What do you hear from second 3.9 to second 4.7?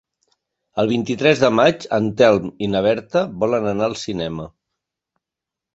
al cinema.